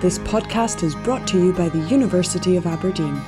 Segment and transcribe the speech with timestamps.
[0.00, 3.20] This podcast is brought to you by the University of Aberdeen.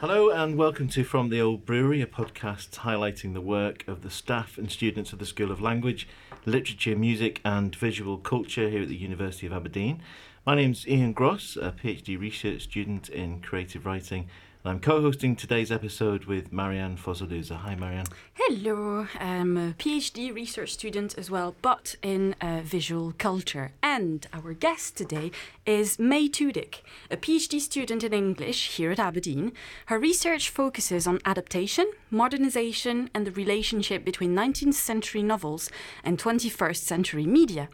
[0.00, 4.10] Hello and welcome to From the Old Brewery, a podcast highlighting the work of the
[4.10, 6.08] staff and students of the School of Language,
[6.44, 10.02] Literature, Music and Visual Culture here at the University of Aberdeen.
[10.46, 14.26] My name's Ian Grosz, a PhD research student in creative writing,
[14.64, 17.58] and I'm co-hosting today's episode with Marianne Fossaluzza.
[17.58, 18.06] Hi Marianne.
[18.32, 23.72] Hello, I'm a PhD research student as well, but in uh, visual culture.
[23.82, 25.30] And our guest today
[25.66, 26.76] is May Toudic,
[27.10, 29.52] a PhD student in English here at Aberdeen.
[29.86, 35.70] Her research focuses on adaptation, modernization, and the relationship between 19th century novels
[36.02, 37.68] and 21st century media.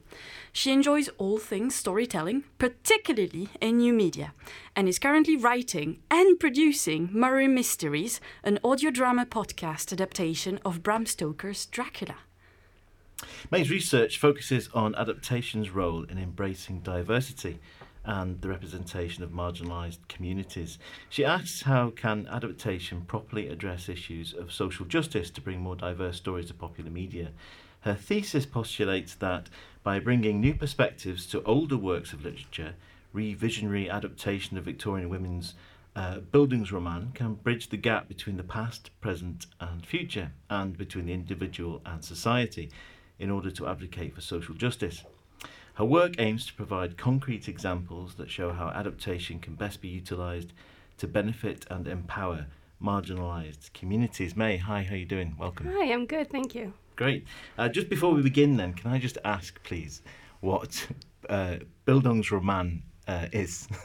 [0.56, 4.32] She enjoys all things storytelling, particularly in new media,
[4.74, 11.04] and is currently writing and producing Murray Mysteries, an audio drama podcast adaptation of Bram
[11.04, 12.14] Stoker's Dracula.
[13.50, 17.58] May's research focuses on adaptation's role in embracing diversity
[18.06, 20.78] and the representation of marginalised communities.
[21.10, 26.16] She asks how can adaptation properly address issues of social justice to bring more diverse
[26.16, 27.32] stories to popular media.
[27.86, 29.48] Her thesis postulates that
[29.84, 32.74] by bringing new perspectives to older works of literature,
[33.14, 35.54] revisionary adaptation of Victorian women's
[35.94, 41.12] uh, Bildungsroman can bridge the gap between the past, present, and future, and between the
[41.12, 42.72] individual and society,
[43.20, 45.04] in order to advocate for social justice.
[45.74, 50.52] Her work aims to provide concrete examples that show how adaptation can best be utilised
[50.98, 52.46] to benefit and empower
[52.82, 54.34] marginalised communities.
[54.34, 55.36] May, hi, how are you doing?
[55.38, 55.70] Welcome.
[55.72, 56.72] Hi, I'm good, thank you.
[56.96, 57.24] Great.
[57.58, 60.02] Uh, just before we begin, then, can I just ask, please,
[60.40, 60.88] what
[61.28, 63.68] uh, Bildungsroman uh, is?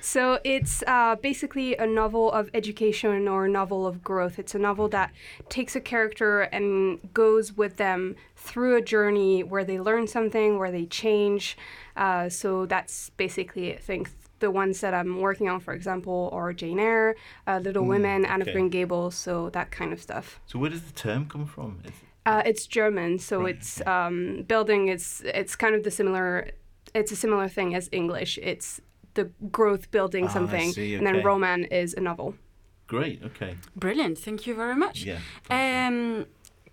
[0.00, 4.38] So it's uh, basically a novel of education or a novel of growth.
[4.38, 5.12] It's a novel that
[5.48, 10.70] takes a character and goes with them through a journey where they learn something, where
[10.70, 11.56] they change.
[11.96, 16.52] Uh, so that's basically, I think, the ones that I'm working on, for example, are
[16.52, 17.14] Jane Eyre,
[17.46, 18.50] uh, Little Women, Anne okay.
[18.50, 20.40] of Green Gables, so that kind of stuff.
[20.46, 21.80] so, where does the term come from?
[21.84, 21.92] Is
[22.26, 24.88] Uh, it's German, so Right, it's um, building.
[24.88, 26.50] It's it's kind of the similar.
[26.94, 28.38] It's a similar thing as English.
[28.42, 28.80] It's
[29.14, 32.34] the growth building Ah, something, see, and then roman is a novel.
[32.86, 33.22] great.
[33.24, 33.56] Okay.
[33.76, 35.04] Brilliant, thank you very much.
[35.04, 35.18] Yeah.
[35.50, 36.26] Um,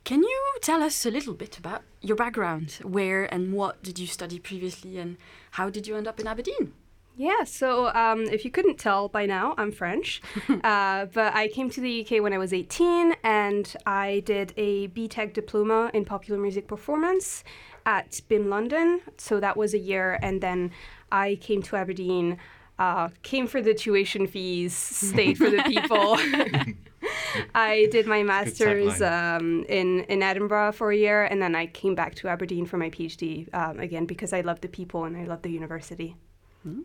[0.04, 2.80] can you tell us a little bit about your background?
[2.84, 5.18] Where and what did you study previously, and
[5.52, 6.74] how did you end up in Aberdeen?
[7.18, 7.44] Yeah.
[7.46, 10.22] So um, if you couldn't tell by now, I'm French,
[10.64, 14.88] uh, but I came to the UK when I was 18, and I did a
[14.90, 17.44] BTEC diploma in popular music performance
[17.88, 19.02] at BIMM London.
[19.18, 20.72] So that was a year, and then
[21.12, 22.38] I came to Aberdeen.
[22.78, 26.18] Uh, came for the tuition fees, stayed for the people.
[27.56, 31.96] I did my master's um, in in Edinburgh for a year, and then I came
[31.96, 35.24] back to Aberdeen for my PhD um, again because I love the people and I
[35.24, 36.16] love the university.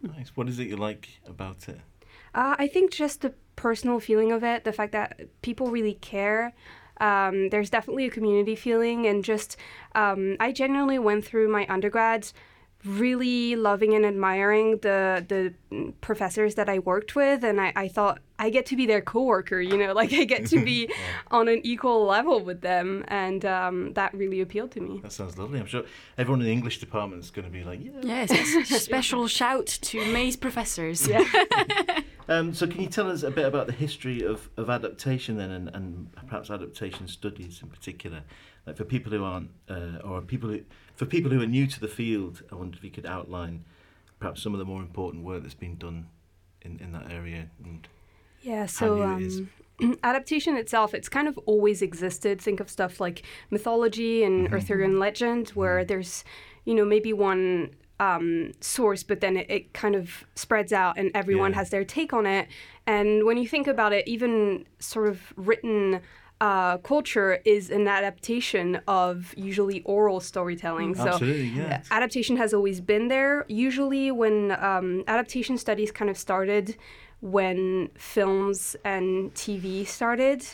[0.02, 0.30] Nice.
[0.34, 1.80] What is it you like about it?
[2.34, 6.52] Uh, I think just the personal feeling of it, the fact that people really care.
[7.00, 9.56] Um, there's definitely a community feeling, and just
[9.94, 12.30] um, I genuinely went through my undergrad
[12.84, 18.20] really loving and admiring the the professors that I worked with, and I, I thought
[18.38, 20.92] I get to be their coworker, you know, like I get to be
[21.30, 25.00] on an equal level with them, and um, that really appealed to me.
[25.02, 25.60] That sounds lovely.
[25.60, 25.84] I'm sure
[26.18, 27.92] everyone in the English department is going to be like, yeah.
[28.02, 28.82] Yes, yes.
[28.82, 31.06] special shout to May's professors.
[31.06, 31.24] Yeah.
[32.28, 35.50] Um, so, can you tell us a bit about the history of, of adaptation then,
[35.50, 38.22] and, and perhaps adaptation studies in particular?
[38.66, 40.60] Like for people who aren't, uh, or people who,
[40.94, 43.64] for people who are new to the field, I wonder if you could outline
[44.20, 46.06] perhaps some of the more important work that's been done
[46.62, 47.48] in, in that area.
[47.64, 47.88] And
[48.40, 49.42] Yeah, so new it is.
[49.80, 52.40] um, adaptation itself, it's kind of always existed.
[52.40, 54.54] Think of stuff like mythology and Mm-hmm.
[54.54, 56.22] Arthurian legend, where there's,
[56.64, 57.70] you know, maybe one
[58.06, 58.26] um,
[58.60, 61.58] source, but then it, it kind of spreads out and everyone Yeah.
[61.60, 62.44] has their take on it.
[62.86, 66.00] And when you think about it, even sort of written
[66.40, 70.90] uh, culture is an adaptation of usually oral storytelling.
[70.96, 71.82] So Absolutely, yeah.
[71.92, 73.34] adaptation has always been there.
[73.68, 74.36] Usually, when
[74.70, 76.66] um, adaptation studies kind of started,
[77.20, 80.44] when films and TV started,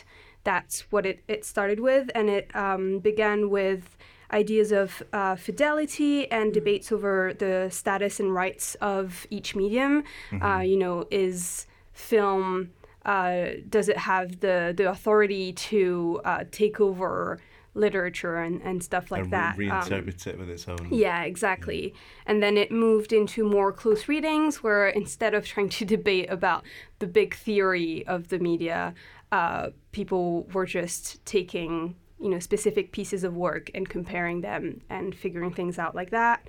[0.43, 2.05] that's what it, it started with.
[2.13, 3.97] And it um, began with
[4.31, 10.03] ideas of uh, fidelity and debates over the status and rights of each medium.
[10.41, 12.71] Uh, you know, is film
[13.05, 17.39] uh, does it have the the authority to uh, take over
[17.73, 19.53] literature and, and stuff like and that.
[19.53, 20.87] Um, reinterpret it with its own.
[20.91, 21.93] yeah, exactly.
[22.25, 26.63] And then it moved into more close readings where instead of trying to debate about
[26.99, 28.93] the big theory of the media,
[29.31, 35.15] uh, people were just taking, you know, specific pieces of work and comparing them and
[35.15, 36.47] figuring things out like that.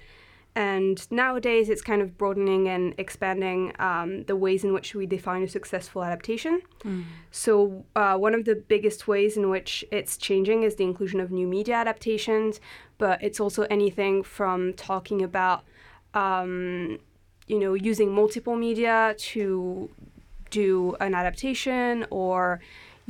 [0.57, 5.45] And nowadays it's kind of broadening and expanding um, the ways in which we define
[5.45, 6.63] a successful adaptation.
[7.31, 11.31] So, uh, one of the biggest ways in which it's changing is the inclusion of
[11.31, 12.61] new media adaptations,
[12.99, 15.63] but it's also anything from talking about,
[16.15, 16.99] um,
[17.47, 19.89] you know, using multiple media to
[20.51, 22.61] do an adaptation or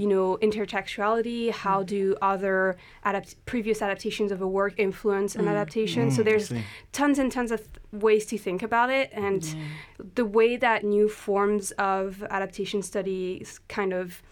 [0.01, 2.57] you know intertextuality how do other
[3.05, 6.11] adapt- previous adaptations of a work influence an adaptation?
[6.11, 6.49] So Mm, I there's
[6.93, 9.43] tons and tons of th- ways to think about it and
[10.15, 14.23] the way that new forms of adaptation studies kind of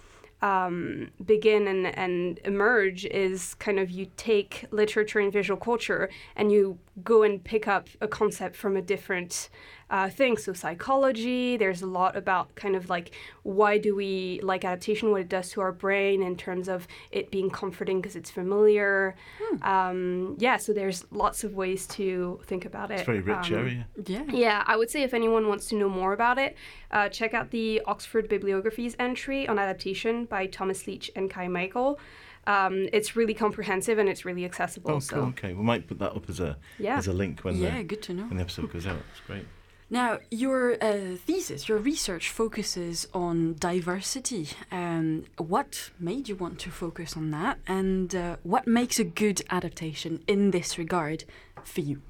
[0.41, 6.53] um, begin and, and emerge is kind of you take literature and visual culture and
[6.53, 9.49] you go and pick up a concept from a different
[9.90, 10.37] uh, thing.
[10.37, 13.12] So, psychology, there's a lot about kind of like
[13.43, 17.31] why do we like adaptation, what it does to our brain in terms of it
[17.31, 19.14] being comforting because it's familiar.
[19.62, 22.94] Um, yeah, so there's lots of ways to think about it.
[22.94, 23.87] It's a very rich Um, area.
[24.06, 24.23] Yeah.
[24.29, 26.56] yeah, I would say if anyone wants to know more about it,
[26.90, 31.99] uh, check out the Oxford Bibliographies entry on adaptation by Thomas Leitch and Kyle Meikle.
[32.46, 34.93] Um, it's really comprehensive and it's really accessible.
[34.93, 35.25] Oh, so cool.
[35.31, 36.96] Okay, we might put that up as a Yeah.
[36.96, 38.25] as a link when Yeah, the good to know.
[38.25, 38.99] when the episode goes out.
[39.12, 39.44] It's great.
[39.90, 44.50] Now, your uh, thesis, your research focuses on diversity.
[44.70, 49.40] Um, what made you want to focus on that, and uh, what makes a good
[49.49, 51.25] adaptation in this regard
[51.64, 52.02] for you?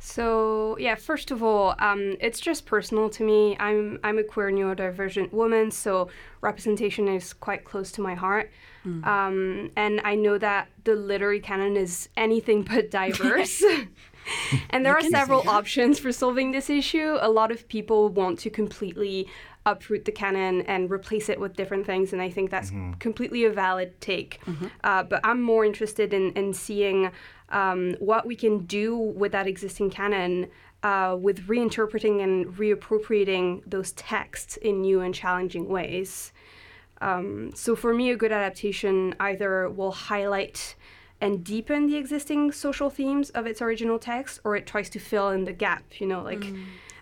[0.00, 3.56] So yeah, first of all, um, it's just personal to me.
[3.58, 6.08] I'm I'm a queer neurodivergent woman, so
[6.40, 8.50] representation is quite close to my heart.
[9.04, 13.62] Um, and I know that the literary canon is anything but diverse.
[14.70, 17.18] and there You are several options for solving this issue.
[17.20, 19.28] A lot of people want to completely
[19.66, 23.50] uproot the canon and replace it with different things, and I think that's completely a
[23.50, 24.40] valid take.
[24.82, 27.10] Uh, but I'm more interested in, in seeing
[27.50, 30.48] um, what we can do with that existing canon.
[30.84, 36.32] Uh, with reinterpreting and reappropriating those texts in new and challenging ways.
[37.00, 40.76] Um, so for me, a good adaptation either will highlight
[41.20, 45.30] and deepen the existing social themes of its original text, or it tries to fill
[45.30, 45.84] in the gap.
[46.00, 46.44] You know, like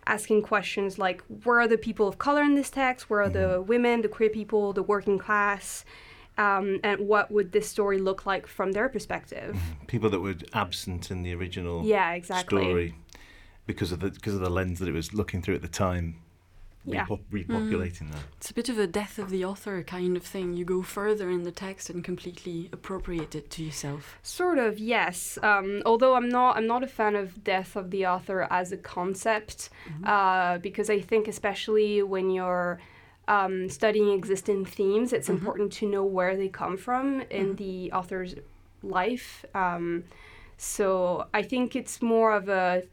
[0.07, 3.11] asking questions like, where are the people of color in this text?
[3.11, 5.85] Where are the women, the queer people, the working class?
[6.39, 9.59] Um, and what would this story look like from their perspective?
[9.87, 12.63] People that were absent in the original Yeah, exactly.
[12.63, 12.95] story
[13.67, 16.17] because of the because of the lens that it was looking through at the time.
[16.87, 17.05] Yeah.
[17.07, 18.23] repo- repopulating that.
[18.37, 20.55] It's a bit of a death of the author kind of thing.
[20.55, 24.19] You go further in the text and completely appropriate it to yourself.
[24.23, 25.39] Sort of, yes.
[25.43, 28.77] Um, although I'm not, I'm not a fan of death of the author as a
[28.77, 29.71] concept,
[30.05, 32.79] uh, because I think especially when you're
[33.29, 38.37] um, studying existing themes, it's important to know where they come from in the author's
[38.83, 39.45] life.
[39.55, 40.05] Um,
[40.57, 42.85] so I think it's more of a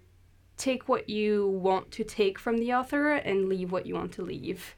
[0.58, 4.22] take what you want to take from the author and leave what you want to
[4.22, 4.76] leave.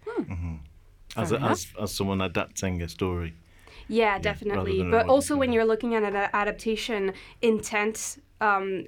[1.17, 3.33] As, a, as as someone adapting a story.
[3.87, 4.83] Yeah, rather definitely.
[4.83, 8.87] But also, when you're looking at an adaptation, intent um,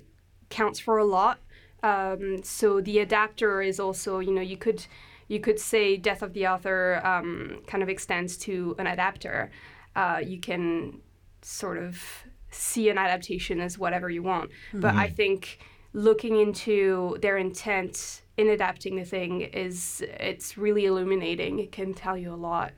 [0.49, 1.39] counts for a lot.
[1.83, 4.85] Um, so the adapter is also, you know, you could
[5.27, 9.51] you could say death of the author um, kind of extends to an adapter.
[9.95, 11.01] Uh, you can
[11.41, 12.01] sort of
[12.49, 14.51] see an adaptation as whatever you want.
[14.73, 15.59] But I think
[15.97, 21.57] looking into their intent in adapting the thing is it's really illuminating.
[21.57, 22.71] It can tell you a lot.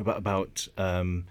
[0.00, 1.26] about about um,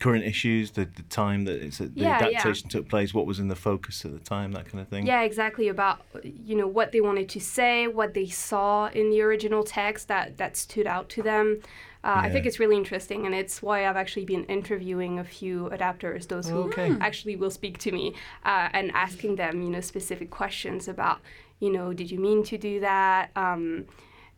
[0.00, 2.26] current issues, the, the time that it's, the Yeah, yeah.
[2.26, 5.06] adaptation took place, what was in the focus at the time, that kind of thing.
[5.06, 5.68] Yeah, exactly.
[5.68, 10.08] About you know what they wanted to say, what they saw in the original text
[10.08, 11.60] that that stood out to them.
[12.08, 15.56] Uh, I think it's really interesting, and it's why I've actually been interviewing a few
[15.76, 16.90] adapters, those who Okay.
[17.08, 18.14] actually will speak to me,
[18.50, 21.18] uh, and asking them, you know, specific questions about,
[21.60, 23.24] you know, did you mean to do that?
[23.36, 23.62] Um,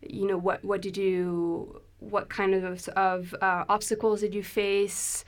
[0.02, 1.80] you know, what what did you,
[2.14, 5.24] what kind of of uh, obstacles did you face?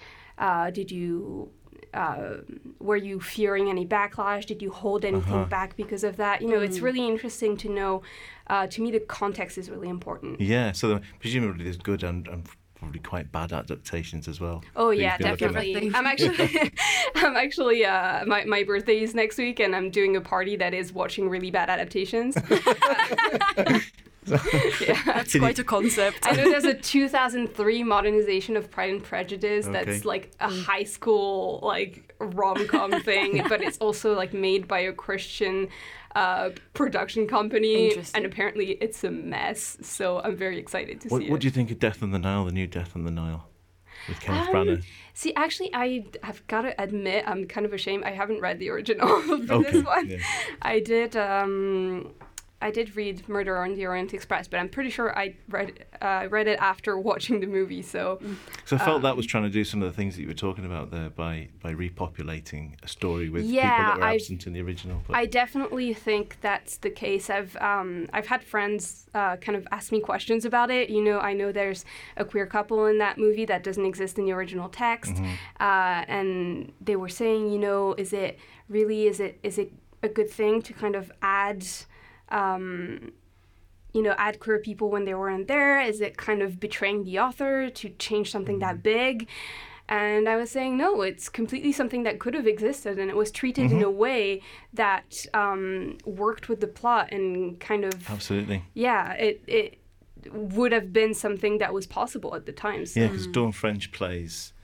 [0.46, 1.50] Uh, did you
[1.94, 2.36] uh,
[2.80, 4.46] were you fearing any backlash?
[4.46, 5.44] Did you hold anything Uh-huh.
[5.44, 6.40] back because of that?
[6.42, 8.02] You know, it's really interesting to know.
[8.48, 10.40] Uh, to me, the context is really important.
[10.40, 14.62] Yeah, so the, presumably there's good and, and probably quite bad adaptations as well.
[14.74, 15.90] Oh that yeah, been looking definitely.
[15.94, 16.72] I'm actually,
[17.14, 17.84] I'm actually.
[17.84, 21.28] Uh, my my birthday is next week, and I'm doing a party that is watching
[21.28, 22.36] really bad adaptations.
[25.06, 26.18] That's quite a concept.
[26.22, 29.84] I know there's a 2003 modernization of Pride and Prejudice Okay.
[29.84, 34.92] that's like a high school like rom-com thing, but it's also like made by a
[34.92, 35.68] Christian
[36.14, 39.78] uh, production company, and apparently it's a mess.
[39.82, 41.40] So I'm very excited to What, see what it.
[41.40, 43.48] do you think of Death on the Nile, the new Death on the Nile,
[44.08, 44.84] with Kenneth Um, Branagh?
[45.14, 48.04] See, actually, I have got to admit, I'm kind of ashamed.
[48.04, 50.08] I haven't read the original for Okay, this one.
[50.08, 50.18] yeah.
[50.60, 51.16] I did.
[51.16, 52.12] Um,
[52.62, 56.28] I did read Murder on the Orient Express, but I'm pretty sure I read uh,
[56.30, 57.82] read it after watching the movie.
[57.82, 58.20] So
[58.64, 60.28] So I felt that um, was trying to do some of the things that you
[60.28, 64.14] were talking about there by by repopulating a story with people Yeah, that were I-
[64.14, 65.02] absent in the original.
[65.06, 67.28] But I definitely think that's the case.
[67.30, 70.88] I've um, I've had friends uh, kind of ask me questions about it.
[70.90, 71.84] You know, I know there's
[72.16, 75.14] a queer couple in that movie that doesn't exist in the original text,
[75.60, 78.38] uh, and they were saying, you know, is it
[78.68, 81.64] really is it is it a good thing to kind of add.
[82.32, 83.12] Um,
[83.92, 85.80] you know, add queer people when they weren't there?
[85.80, 89.28] Is it kind of betraying the author to change something that big?
[89.88, 93.30] And I was saying, no, it's completely something that could have existed, and it was
[93.30, 94.40] treated in a way
[94.72, 99.78] that um, worked with the plot and kind of, absolutely, yeah, it it
[100.32, 102.86] would have been something that was possible at the time.
[102.86, 103.00] So.
[103.00, 104.54] yeah, because Dawn French plays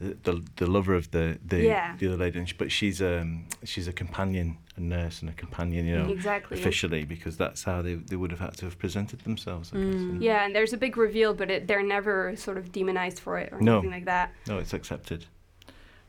[0.00, 1.96] the, the lover of the the, Yeah.
[1.98, 5.96] the other lady, but she's um she's a companion, a nurse, and a companion, you
[5.98, 6.58] know, Exactly.
[6.58, 9.70] officially because that's how they they would have had to have presented themselves.
[9.72, 9.84] I guess.
[9.94, 13.38] and- Yeah, and there's a big reveal, but it, they're never sort of demonized for
[13.38, 13.74] it or No.
[13.78, 14.32] anything like that.
[14.48, 15.26] No, it's accepted.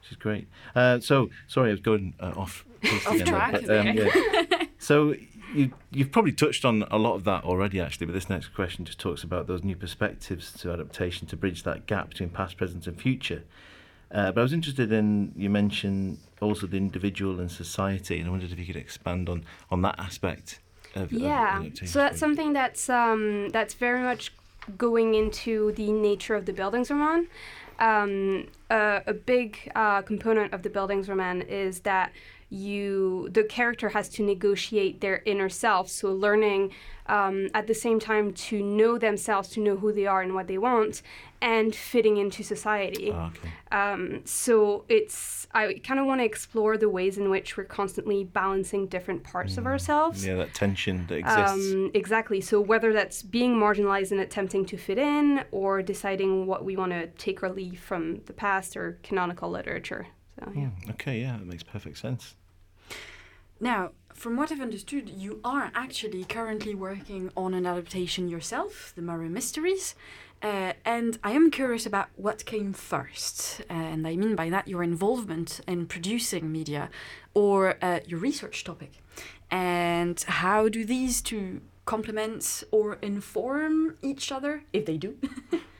[0.01, 0.47] Which is great.
[0.75, 2.63] Uh, so, sorry, I was going uh, off,
[3.07, 4.63] Off track, but, um, yeah.
[4.77, 5.15] So,
[5.55, 8.85] you, you've probably touched on a lot of that already, actually, but this next question
[8.85, 12.85] just talks about those new perspectives to adaptation to bridge that gap between past, present,
[12.85, 13.43] and future.
[14.11, 18.31] Uh, but I was interested in, you mentioned also the individual and society, and I
[18.31, 20.59] wondered if you could expand on, on that aspect
[20.95, 21.87] of, of Yeah, adaptation.
[21.87, 24.31] so that's something that's um, that's very much
[24.77, 27.27] going into the nature of the Bildungsroman.
[27.77, 32.11] Um, a, a big uh, component of the Bildungsroman is that
[32.49, 36.71] you the character has to negotiate their inner self, so learning
[37.07, 40.47] um, at the same time to know themselves, to know who they are and what
[40.47, 41.01] they want,
[41.41, 43.11] and fitting into society.
[43.13, 43.51] Ah, okay.
[43.71, 48.23] Um, so it's I kind of want to explore the ways in which we're constantly
[48.23, 50.25] balancing different parts of ourselves.
[50.25, 51.73] Yeah, that tension that exists.
[51.73, 52.41] Um, exactly.
[52.41, 56.91] So whether that's being marginalized and attempting to fit in, or deciding what we want
[56.91, 60.07] to take or leave from the past or canonical literature.
[60.39, 60.67] So yeah.
[60.67, 62.35] Hmm, okay, yeah, that makes perfect sense.
[63.59, 69.01] Now, from what I've understood, you are actually currently working on an adaptation yourself, The
[69.01, 69.95] Murray Mysteries.
[70.43, 73.61] Uh, and I am curious about what came first.
[73.69, 76.89] Uh, and I mean by that your involvement in producing media
[77.33, 79.01] or uh, your research topic.
[79.49, 85.17] And how do these two complement or inform each other, if they do?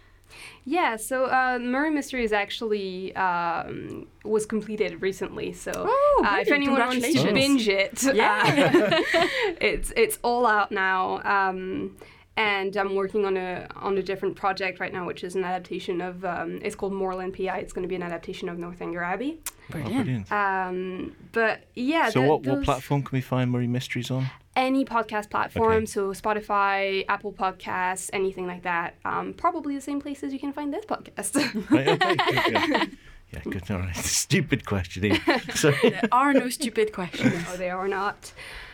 [0.68, 5.54] Yeah, so uh, Murray Mysteries actually um, was completed recently.
[5.54, 8.72] So Oh, uh, if anyone wants to binge it, Yeah.
[8.74, 9.28] uh,
[9.62, 11.22] it's it's all out now.
[11.24, 11.96] Um,
[12.38, 16.02] and I'm working on a on a different project right now, which is an adaptation
[16.02, 16.26] of.
[16.26, 17.60] Um, it's called Morland PI.
[17.60, 19.40] It's going to be an adaptation of Northanger Abbey.
[19.46, 20.04] Oh, Brilliant.
[20.06, 20.32] brilliant.
[20.32, 24.26] Um, but yeah, so, the- what, what platform can we find Murray Mysteries on?
[24.56, 25.86] Any podcast platform, Okay.
[25.86, 28.96] so Spotify, Apple Podcasts, anything like that.
[29.04, 31.36] Um, probably the same places you can find this podcast.
[31.70, 32.98] Right, okay, good,
[33.32, 33.42] yeah.
[33.44, 33.72] good.
[33.72, 33.96] All right.
[34.24, 35.20] Stupid question.
[35.54, 37.34] So, there are no stupid questions.
[37.50, 38.32] no, they are not.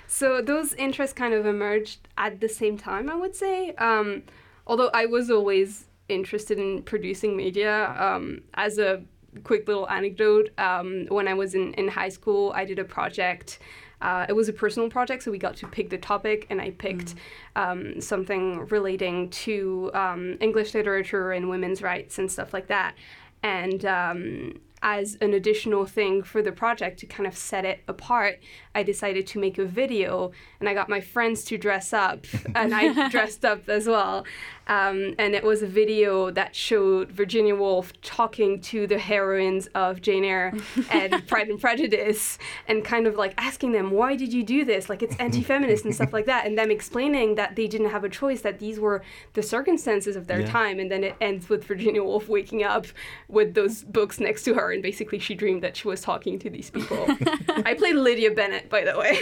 [0.07, 3.73] So those interests kind of emerged at the same time, I would say.
[3.75, 4.23] Um,
[4.67, 7.95] although I was always interested in producing media.
[7.97, 9.01] Um, as a
[9.43, 13.59] quick little anecdote, um, when I was in, in high school, I did a project.
[14.01, 16.71] Uh, it was a personal project, so we got to pick the topic, and I
[16.71, 17.15] picked
[17.55, 22.95] um, something relating to um, English literature and women's rights and stuff like that.
[23.43, 28.39] And um, as an additional thing for the project to kind of set it apart,
[28.73, 32.73] I decided to make a video, and I got my friends to dress up, and
[32.73, 34.25] I dressed up as well.
[34.67, 40.01] Um, and it was a video that showed Virginia Woolf talking to the heroines of
[40.01, 40.53] Jane Eyre
[40.89, 44.87] and Pride and Prejudice, and kind of like asking them, "Why did you do this?
[44.89, 48.09] Like it's anti-feminist and stuff like that," and them explaining that they didn't have a
[48.09, 49.01] choice, that these were
[49.33, 50.47] the circumstances of their Yeah.
[50.51, 52.85] time, and then it ends with Virginia Woolf waking up
[53.27, 56.49] with those books next to her, and basically she dreamed that she was talking to
[56.49, 57.05] these people.
[57.65, 59.19] I played Lydia Bennet, by the way.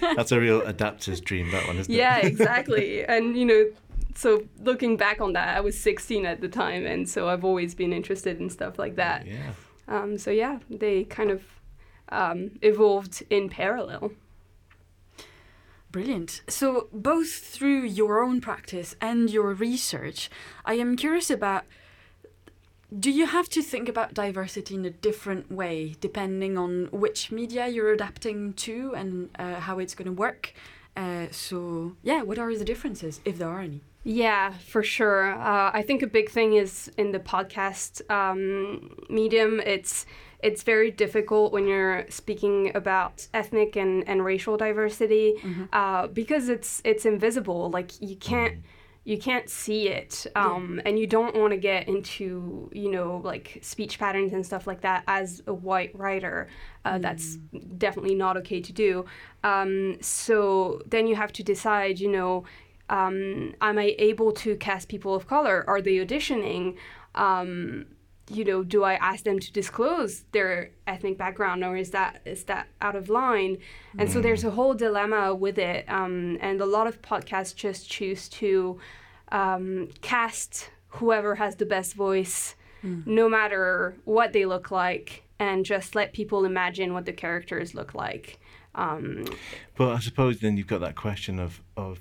[0.16, 1.96] that's a real adapter's dream, that one, isn't it?
[1.96, 3.04] yeah, exactly.
[3.04, 3.70] And you know,
[4.14, 7.74] so looking back on that, I was 16 at the time, and so I've always
[7.74, 9.26] been interested in stuff like that.
[9.26, 9.52] Yeah.
[9.88, 11.42] Um, so yeah, they kind of
[12.08, 14.12] um, evolved in parallel.
[15.90, 16.42] Brilliant.
[16.48, 20.28] So, both through your own practice and your research,
[20.64, 21.66] I am curious about
[22.98, 27.66] do you have to think about diversity in a different way depending on which media
[27.66, 30.54] you're adapting to and uh, how it's going to work?
[30.96, 33.80] Uh, so, yeah, what are the differences, if there are any?
[34.04, 35.32] Yeah, for sure.
[35.32, 39.60] Uh, I think a big thing is in the podcast um, medium.
[39.60, 40.06] It's
[40.40, 45.64] it's very difficult when you're speaking about ethnic and, and racial diversity mm-hmm.
[45.72, 47.70] uh, because it's it's invisible.
[47.70, 48.58] Like you can't
[49.04, 53.58] you can't see it um, and you don't want to get into you know like
[53.60, 56.48] speech patterns and stuff like that as a white writer
[56.84, 57.02] uh, mm.
[57.02, 57.36] that's
[57.78, 59.04] definitely not okay to do.
[59.42, 62.44] Um, so then you have to decide you know
[62.88, 65.64] um, am i able to cast people of color?
[65.66, 66.76] Are they auditioning?
[67.14, 67.86] Um,
[68.30, 72.44] you know, do I ask them to disclose their ethnic background or is that is
[72.44, 73.58] that out of line?
[73.98, 74.12] And mm.
[74.12, 75.84] so there's a whole dilemma with it.
[75.88, 78.78] Um, and a lot of podcasts just choose to
[79.30, 83.06] um, cast whoever has the best voice, mm.
[83.06, 87.94] no matter what they look like, and just let people imagine what the characters look
[87.94, 88.40] like.
[88.74, 89.26] Um,
[89.76, 92.00] but I suppose then you've got that question of of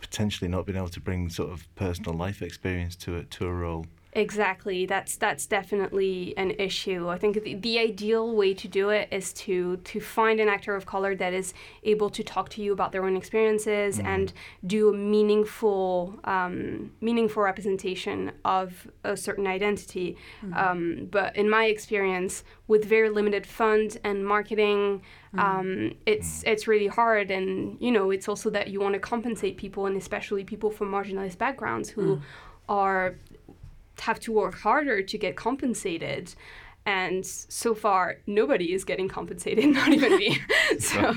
[0.00, 3.52] potentially not being able to bring sort of personal life experience to it to a
[3.52, 3.86] role.
[4.16, 4.86] Exactly.
[4.86, 7.08] That's that's definitely an issue.
[7.08, 10.76] I think the, the ideal way to do it is to to find an actor
[10.76, 11.52] of color that is
[11.82, 14.04] able to talk to you about their own experiences mm.
[14.04, 14.32] and
[14.64, 20.16] do a meaningful um, meaningful representation of a certain identity.
[20.44, 20.56] Mm.
[20.56, 25.02] Um, but in my experience, with very limited funds and marketing,
[25.34, 25.40] mm.
[25.40, 27.32] um, it's it's really hard.
[27.32, 30.92] And you know, it's also that you want to compensate people, and especially people from
[30.92, 32.22] marginalized backgrounds who mm.
[32.68, 33.16] are
[34.00, 36.34] have to work harder to get compensated.
[36.86, 40.38] And so far nobody is getting compensated not even me.
[40.78, 41.14] So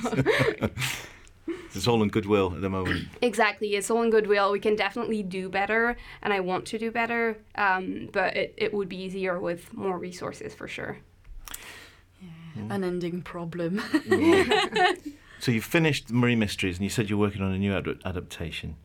[1.76, 3.08] it's all in goodwill at the moment.
[3.22, 3.76] Exactly.
[3.76, 4.52] It's all in goodwill.
[4.52, 8.74] We can definitely do better and i want to do better um, but it, it
[8.74, 10.98] would be easier with more resources for sure.
[12.22, 12.74] Yeah, mm.
[12.74, 13.82] unending problem.
[15.40, 18.76] So you finished Murray Mysteries and you said you're working on a new ad- adaptation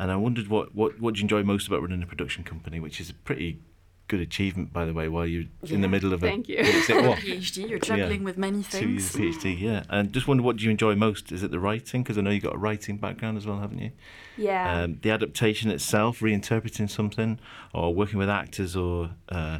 [0.00, 2.80] and I wondered what, what, what do you enjoy most about running a production company,
[2.80, 3.60] which is a pretty
[4.08, 6.56] good achievement, by the way, while you're yeah, in the middle of a thank you.
[6.62, 7.68] PhD.
[7.68, 9.12] You're juggling yeah, with many things.
[9.12, 9.82] Two years PhD, yeah.
[9.90, 11.32] And just wonder what do you enjoy most?
[11.32, 12.02] Is it the writing?
[12.02, 13.90] Because I know you've got a writing background as well, haven't you?
[14.38, 14.84] Yeah.
[14.84, 17.38] Um, the adaptation itself, reinterpreting something,
[17.74, 19.58] or working with actors, or uh,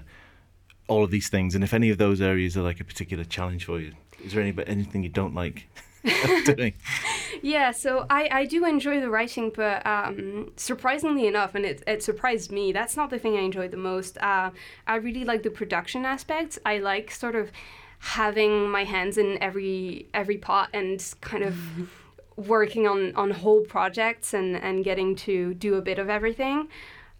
[0.88, 1.54] all of these things.
[1.54, 3.92] And if any of those areas are like a particular challenge for you,
[4.24, 5.68] is there any anything you don't like?
[6.44, 6.74] doing?
[7.42, 12.02] yeah, so I, I do enjoy the writing, but um, surprisingly enough, and it, it
[12.02, 14.18] surprised me, that's not the thing I enjoy the most.
[14.18, 14.50] Uh,
[14.86, 16.58] I really like the production aspects.
[16.64, 17.50] I like sort of
[18.00, 21.56] having my hands in every every pot and kind of
[22.36, 26.68] working on, on whole projects and, and getting to do a bit of everything.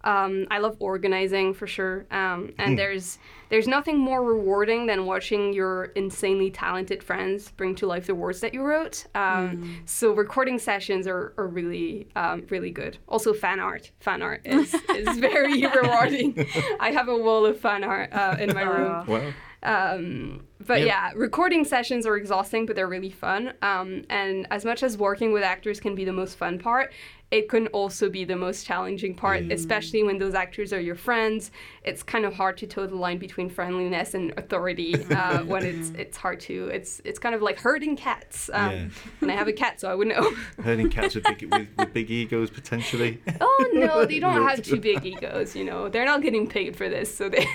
[0.03, 2.77] Um, I love organizing for sure, um, and mm.
[2.77, 8.15] there's there's nothing more rewarding than watching your insanely talented friends bring to life the
[8.15, 9.05] words that you wrote.
[9.13, 9.75] Um, mm.
[9.85, 12.97] So recording sessions are, are really um, really good.
[13.07, 13.91] Also, fan art.
[13.99, 16.47] Fan art is, is very rewarding.
[16.79, 19.05] I have a wall of fan art uh, in my room.
[19.05, 19.33] Wow.
[20.65, 20.85] But yeah.
[20.85, 21.11] yeah.
[21.15, 23.53] recording sessions are exhausting, but they're really fun.
[23.61, 26.91] Um, and as much as working with actors can be the most fun part,
[27.31, 29.53] it can also be the most challenging part, mm.
[29.53, 31.51] especially when those actors are your friends.
[31.83, 35.91] It's kind of hard to toe the line between friendliness and authority uh, when it's
[35.91, 36.67] it's hard to.
[36.67, 38.49] It's it's kind of like herding cats.
[38.53, 38.87] Um, yeah.
[39.21, 40.29] And I have a cat, so I would know.
[40.63, 43.19] herding cats with big, with, with big egos potentially.
[43.43, 45.55] Oh no, they don't have too big egos.
[45.55, 47.47] You know, they're not getting paid for this, so they.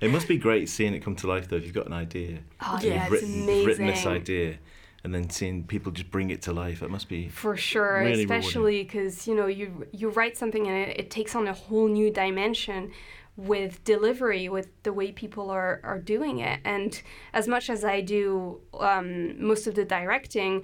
[0.00, 1.56] it must be great seeing it come to life, though.
[1.56, 2.21] If you've got an idea,
[2.60, 3.66] oh yeah, it's written, amazing.
[3.66, 4.58] written this idea
[5.04, 8.22] and then seeing people just bring it to life it must be for sure really
[8.22, 11.88] especially because you know you you write something and it, it takes on a whole
[11.88, 12.90] new dimension
[13.36, 18.00] with delivery with the way people are are doing it and as much as i
[18.00, 20.62] do um, most of the directing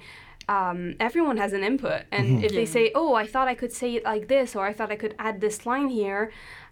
[0.49, 2.45] um, everyone has an input and mm-hmm.
[2.45, 2.61] if yeah.
[2.61, 4.97] they say oh i thought i could say it like this or i thought i
[4.97, 6.31] could add this line here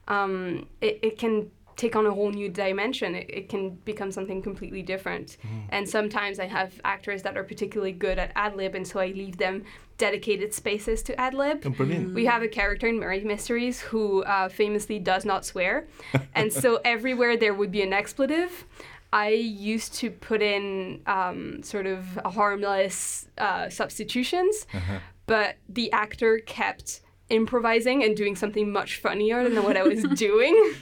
[0.09, 3.15] um, it, it can take on a whole new dimension.
[3.15, 5.37] It, it can become something completely different.
[5.43, 5.65] Mm.
[5.71, 9.09] And sometimes I have actors that are particularly good at ad lib, and so I
[9.09, 9.65] leave them
[9.99, 11.63] dedicated spaces to ad lib.
[11.65, 11.85] Oh.
[12.15, 15.87] We have a character in Murray Mysteries who uh, famously does not swear.
[16.35, 18.67] and so everywhere there would be an expletive.
[19.13, 24.99] I used to put in um, sort of harmless uh, substitutions, uh-huh.
[25.27, 30.75] but the actor kept improvising and doing something much funnier than what I was doing.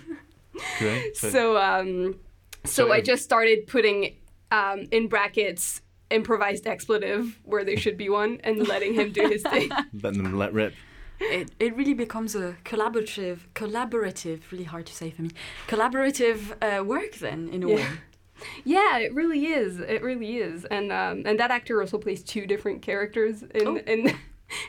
[0.78, 1.16] Great.
[1.16, 2.16] So, so, um,
[2.64, 4.16] so I just started putting
[4.50, 9.42] um, in brackets improvised expletive where there should be one and letting him do his
[9.42, 9.70] thing.
[10.02, 10.74] Letting them let rip.
[11.20, 15.30] it, it really becomes a collaborative, collaborative, really hard to say for me,
[15.66, 17.74] collaborative uh, work then, in a Yeah.
[17.76, 17.86] way.
[18.64, 19.78] Yeah, it really is.
[19.78, 20.64] It really is.
[20.64, 23.76] And um, and that actor also plays two different characters in Oh.
[23.76, 24.12] in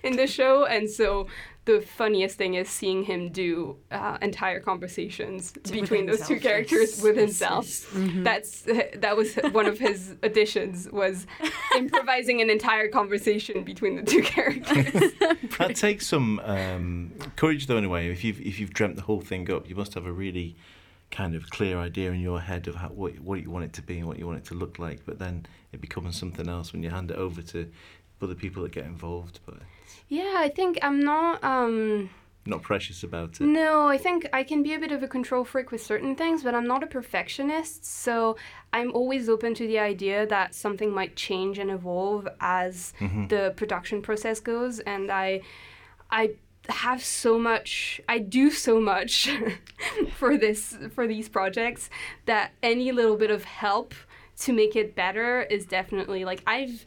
[0.03, 0.65] in the show.
[0.65, 1.27] And so
[1.65, 6.95] the funniest thing is seeing him do uh, entire conversations With between those two characters
[6.97, 7.65] yes, with himself.
[7.65, 7.85] yes.
[7.93, 8.23] Mhm.
[8.23, 8.61] That's
[8.95, 11.25] that was one of his additions was
[11.75, 15.11] improvising an entire conversation between the two characters.
[15.57, 17.77] That takes some um, courage, though.
[17.77, 20.05] In a way, if you've if you've dreamt the whole thing up, you must have
[20.05, 20.55] a really
[21.11, 23.81] kind of clear idea in your head of how, what what you want it to
[23.81, 24.99] be and what you want it to look like.
[25.05, 27.71] But then it becomes something else when you hand it over to
[28.21, 29.39] other people that get involved.
[29.45, 29.59] But
[30.09, 31.43] yeah, I think I'm not.
[31.43, 32.09] Um,
[32.47, 33.41] not precious about it.
[33.41, 36.43] No, I think I can be a bit of a control freak with certain things,
[36.43, 37.83] but I'm not a perfectionist.
[37.85, 38.37] So
[38.71, 42.93] I'm always open to the idea that something might change and evolve as
[43.29, 44.79] the production process goes.
[44.81, 45.41] And I,
[46.11, 46.35] I
[46.69, 47.99] have so much.
[48.07, 49.29] I do so much
[50.15, 51.89] for this for these projects
[52.25, 53.95] that any little bit of help
[54.37, 56.85] to make it better is definitely like I've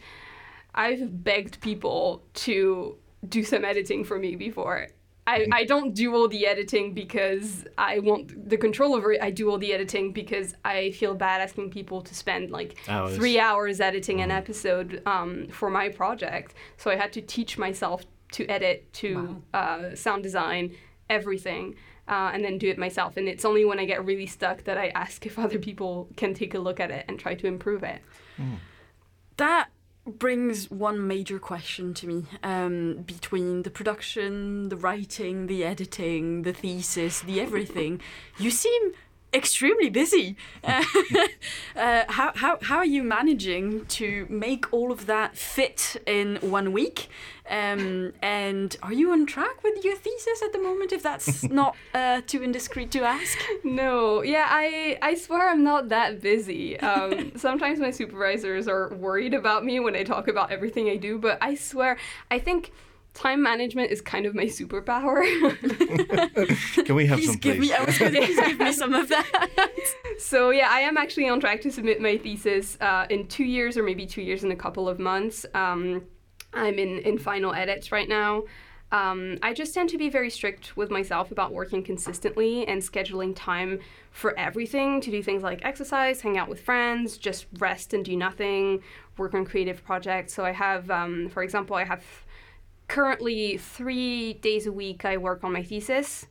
[0.75, 2.97] I've begged people to
[3.29, 4.89] do some editing for me before.
[5.27, 9.21] I, I don't do all the editing because I want the control over it.
[9.21, 13.15] I do all the editing because I feel bad asking people to spend like Hours.
[13.15, 16.55] three hours editing an episode um, for my project.
[16.79, 20.75] So I had to teach myself to edit, to uh, sound design,
[21.11, 21.75] everything,
[22.09, 23.19] uh, and then do it myself.
[23.19, 26.33] And it's only when I get really stuck that I ask if other people can
[26.33, 28.01] take a look at it and try to improve it.
[29.37, 29.69] That
[30.09, 36.53] brings one major question to me um, between the production, the writing, the editing, the
[36.53, 38.01] thesis, the everything.
[38.39, 38.93] You seem
[39.33, 40.37] extremely busy.
[40.65, 40.85] Uh,
[41.77, 46.73] uh, how, how, how are you managing to make all of that fit in one
[46.73, 47.09] week?
[47.49, 51.77] Um, and are you on track with your thesis at the moment, if that's not
[51.95, 53.39] uh, too indiscreet to ask?
[53.65, 56.79] No, yeah, I I swear I'm not that busy.
[56.81, 61.19] Um, sometimes my supervisors are worried about me when I talk about everything I do,
[61.19, 61.97] but I swear
[62.31, 62.73] I think
[63.15, 65.23] time management is kind of my superpower.
[66.85, 68.95] Can we have Please some, give me, I was going to please give me some
[68.95, 69.95] of that.
[70.19, 73.77] so yeah, I am actually on track to submit my thesis uh, in two years
[73.77, 75.45] or maybe two years and a couple of months.
[75.55, 76.05] Um,
[76.55, 78.45] I'm in in final edits right now.
[78.91, 83.35] Um, I just tend to be very strict with myself about working consistently and scheduling
[83.37, 83.81] time
[84.13, 88.17] for everything to do things like exercise, hang out with friends, just rest and do
[88.17, 88.83] nothing,
[89.19, 90.33] work on creative projects.
[90.33, 92.03] So I have, um, for example, I have
[92.89, 96.27] currently three days a week I work on my thesis.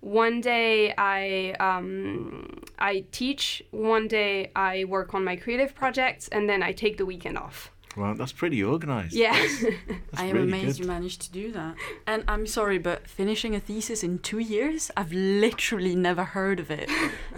[0.00, 3.62] One day I um, I teach.
[3.70, 7.72] One day I work on my creative projects, and then I take the weekend off.
[7.96, 9.14] Well, that's pretty organised.
[9.14, 9.32] Yeah.
[9.88, 10.84] That's I am really amazed good.
[10.84, 11.74] you managed to do that.
[12.06, 16.70] And I'm sorry, but finishing a thesis in two years, I've literally never heard of
[16.70, 16.90] it.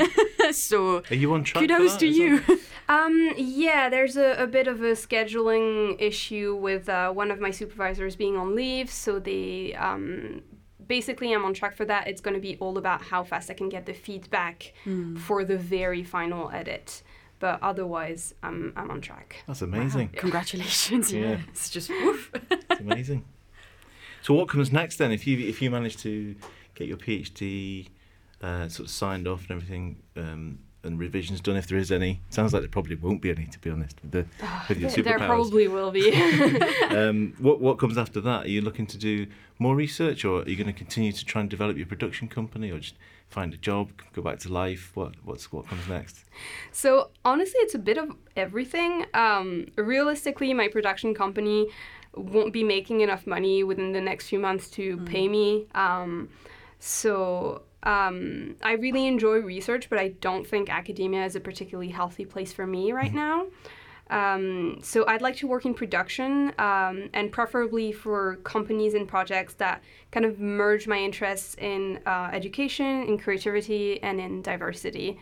[0.54, 1.62] so Are you on track?
[1.62, 2.56] for kudos that to as well?
[2.56, 2.60] you.
[2.90, 7.50] Um, yeah, there's a, a bit of a scheduling issue with uh, one of my
[7.50, 10.40] supervisors being on leave, so they um,
[10.86, 12.08] basically I'm on track for that.
[12.08, 14.72] It's going to be all about how fast I can get the feedback
[15.18, 17.02] for the very final edit,
[17.38, 19.42] but otherwise I'm I'm on track.
[19.46, 20.08] That's amazing.
[20.16, 21.12] Congratulations.
[21.12, 21.20] Yeah.
[21.20, 21.38] Yeah.
[21.48, 22.30] It's just woof.
[22.50, 23.24] It's amazing.
[24.22, 25.12] so what comes next then?
[25.12, 26.34] If you if you manage to
[26.74, 27.88] get your PhD
[28.42, 32.20] uh, sort of signed off and everything, um, and revisions done, if there is any,
[32.30, 34.26] sounds like there probably won't be any, to be honest, with the
[34.68, 36.12] with your There- there probably will be.
[36.90, 38.44] um, what what comes after that?
[38.46, 39.26] Are you looking to do
[39.58, 42.70] more research, or are you going to continue to try and develop your production company,
[42.70, 42.94] or just
[43.28, 44.92] find a job, go back to life?
[44.94, 46.24] What what's what comes next?
[46.72, 49.06] So honestly, it's a bit of everything.
[49.14, 51.68] Um, realistically, my production company
[52.14, 55.66] won't be making enough money within the next few months to pay me.
[55.74, 56.30] Um,
[56.80, 62.24] so um, I really enjoy research, but I don't think academia is a particularly healthy
[62.24, 63.46] place for me right now.
[64.10, 69.54] Um, so I'd like to work in production um, and preferably for companies and projects
[69.54, 75.18] that kind of merge my interests in uh, education, in creativity, and in diversity.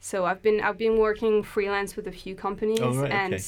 [0.00, 3.44] So I've been I've been working freelance with a few companies Oh, right, and okay.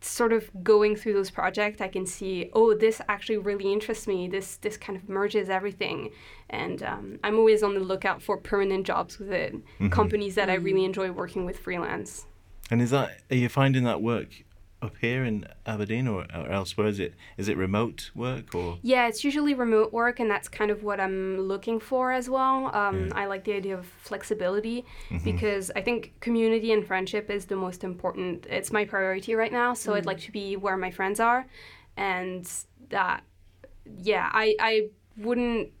[0.00, 4.28] sort of going through those projects, I can see oh this actually really interests me.
[4.28, 6.12] This this kind of merges everything,
[6.50, 9.56] and um, I'm always on the lookout for permanent jobs with it,
[9.90, 12.27] companies that I really enjoy working with freelance.
[12.70, 14.44] And is that are you finding that work
[14.80, 16.86] up here in Aberdeen or, or elsewhere?
[16.86, 18.78] Is it is it remote work or?
[18.82, 22.74] Yeah, it's usually remote work, and that's kind of what I'm looking for as well.
[22.74, 23.12] Um, Yeah.
[23.16, 25.24] I like the idea of flexibility Mm-hmm.
[25.24, 28.46] because I think community and friendship is the most important.
[28.46, 31.46] It's my priority right now, so I'd like to be where my friends are,
[31.96, 32.48] and
[32.90, 33.24] that,
[34.02, 35.72] yeah, I I wouldn't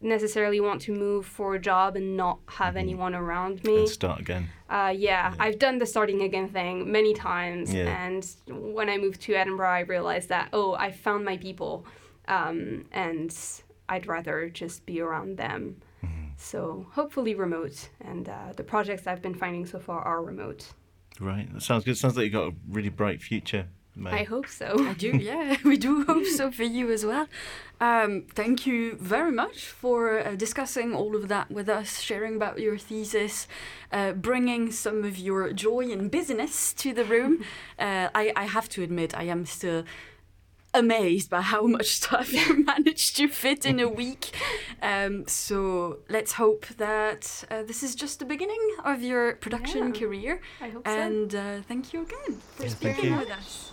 [0.00, 3.80] necessarily want to move for a job and not have anyone around me.
[3.80, 4.48] And start again.
[4.68, 8.04] Uh, yeah, I've done the starting again thing many times, Yeah.
[8.04, 11.86] and when I moved to Edinburgh, I realized that oh, I found my people,
[12.28, 13.36] um, and
[13.88, 15.76] I'd rather just be around them.
[16.04, 16.28] Mm-hmm.
[16.36, 20.72] So hopefully remote, and uh, the projects I've been finding so far are remote.
[21.18, 21.52] Right.
[21.52, 21.98] That sounds good.
[21.98, 23.68] Sounds like you've got a really bright future.
[24.06, 24.86] I hope so.
[24.86, 25.56] I do, yeah.
[25.64, 27.26] We do hope so for you as well.
[27.80, 32.60] Um, thank you very much for uh, discussing all of that with us, sharing about
[32.60, 33.46] your thesis,
[33.92, 37.44] uh, bringing some of your joy and business to the room.
[37.78, 39.84] uh, I, I have to admit, I am still
[40.72, 44.30] amazed by how much stuff you managed to fit in a week.
[44.82, 50.00] Um, so let's hope that uh, this is just the beginning of your production Yeah.
[50.00, 50.40] career.
[50.60, 50.92] I hope so.
[50.94, 53.72] And uh, thank you again for Yeah, speaking with us.